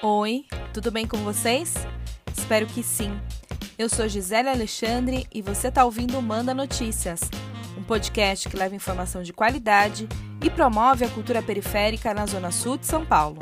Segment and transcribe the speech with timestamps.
[0.00, 1.74] Oi, tudo bem com vocês?
[2.32, 3.18] Espero que sim.
[3.76, 7.20] Eu sou Gisele Alexandre e você está ouvindo Manda Notícias,
[7.76, 10.08] um podcast que leva informação de qualidade
[10.40, 13.40] e promove a cultura periférica na Zona Sul de São Paulo.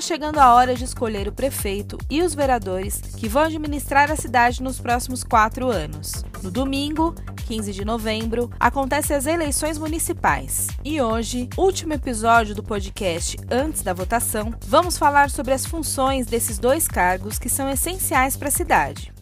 [0.00, 4.16] Está chegando a hora de escolher o prefeito e os vereadores que vão administrar a
[4.16, 6.24] cidade nos próximos quatro anos.
[6.42, 7.14] No domingo,
[7.46, 10.68] 15 de novembro, acontecem as eleições municipais.
[10.82, 16.58] E hoje, último episódio do podcast antes da votação, vamos falar sobre as funções desses
[16.58, 19.12] dois cargos que são essenciais para a cidade.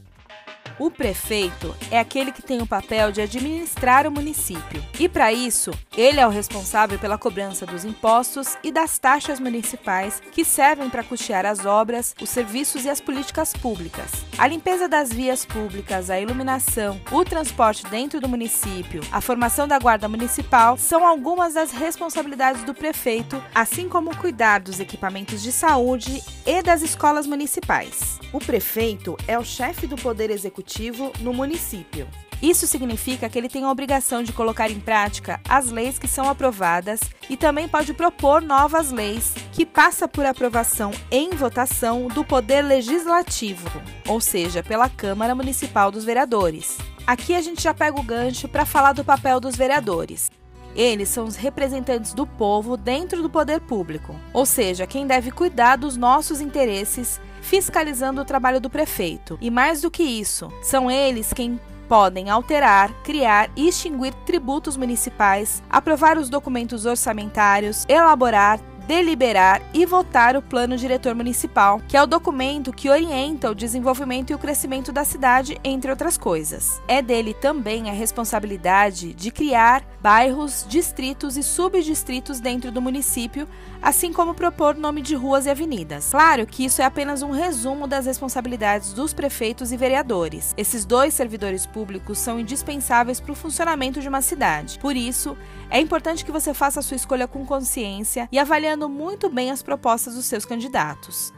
[0.79, 4.81] O prefeito é aquele que tem o papel de administrar o município.
[4.97, 10.23] E para isso, ele é o responsável pela cobrança dos impostos e das taxas municipais
[10.31, 14.09] que servem para custear as obras, os serviços e as políticas públicas.
[14.39, 19.81] A limpeza das vias públicas, a iluminação, o transporte dentro do município, a formação da
[19.81, 26.23] guarda municipal são algumas das responsabilidades do prefeito, assim como cuidar dos equipamentos de saúde
[26.47, 28.20] e das escolas municipais.
[28.33, 32.06] O prefeito é o chefe do poder executivo executivo no município.
[32.41, 36.28] Isso significa que ele tem a obrigação de colocar em prática as leis que são
[36.28, 42.62] aprovadas e também pode propor novas leis, que passa por aprovação em votação do Poder
[42.62, 43.69] Legislativo,
[44.06, 46.78] ou seja, pela Câmara Municipal dos Vereadores.
[47.05, 50.30] Aqui a gente já pega o gancho para falar do papel dos vereadores.
[50.74, 55.77] Eles são os representantes do povo dentro do poder público, ou seja, quem deve cuidar
[55.77, 59.39] dos nossos interesses fiscalizando o trabalho do prefeito.
[59.41, 61.58] E mais do que isso, são eles quem
[61.89, 70.34] podem alterar, criar e extinguir tributos municipais, aprovar os documentos orçamentários, elaborar, deliberar e votar
[70.34, 74.91] o Plano Diretor Municipal, que é o documento que orienta o desenvolvimento e o crescimento
[74.91, 76.80] da cidade, entre outras coisas.
[76.89, 83.47] É dele também a responsabilidade de criar bairros, distritos e subdistritos dentro do município,
[83.83, 86.08] assim como propor nome de ruas e avenidas.
[86.11, 90.55] Claro que isso é apenas um resumo das responsabilidades dos prefeitos e vereadores.
[90.57, 94.79] Esses dois servidores públicos são indispensáveis para o funcionamento de uma cidade.
[94.79, 95.36] Por isso,
[95.68, 99.62] é importante que você faça a sua escolha com consciência e avaliando muito bem as
[99.62, 101.33] propostas dos seus candidatos.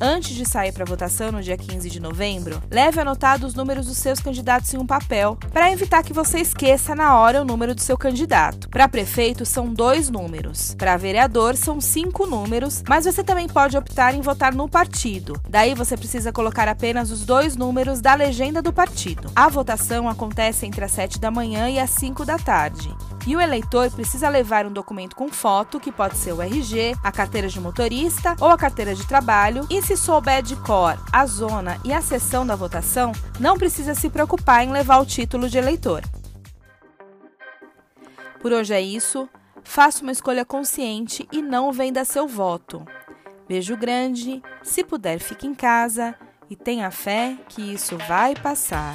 [0.00, 3.96] Antes de sair para votação no dia 15 de novembro, leve anotado os números dos
[3.96, 7.80] seus candidatos em um papel para evitar que você esqueça na hora o número do
[7.80, 8.68] seu candidato.
[8.68, 14.14] Para prefeito são dois números, para vereador são cinco números, mas você também pode optar
[14.14, 15.40] em votar no partido.
[15.48, 19.30] Daí você precisa colocar apenas os dois números da legenda do partido.
[19.34, 22.94] A votação acontece entre as 7 da manhã e as 5 da tarde.
[23.26, 27.10] E o eleitor precisa levar um documento com foto, que pode ser o RG, a
[27.10, 29.66] carteira de motorista ou a carteira de trabalho.
[29.68, 33.10] E se souber de cor a zona e a sessão da votação,
[33.40, 36.02] não precisa se preocupar em levar o título de eleitor.
[38.40, 39.28] Por hoje é isso.
[39.64, 42.86] Faça uma escolha consciente e não venda seu voto.
[43.48, 46.14] Beijo grande, se puder, fique em casa
[46.48, 48.94] e tenha fé que isso vai passar.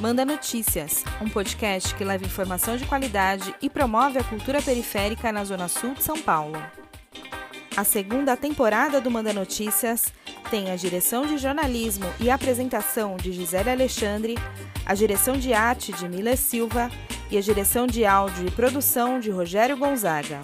[0.00, 5.44] Manda Notícias, um podcast que leva informação de qualidade e promove a cultura periférica na
[5.44, 6.60] Zona Sul de São Paulo.
[7.76, 10.12] A segunda temporada do Manda Notícias
[10.50, 14.34] tem a direção de jornalismo e apresentação de Gisele Alexandre,
[14.84, 16.90] a direção de arte de Mila Silva
[17.30, 20.42] e a direção de áudio e produção de Rogério Gonzaga.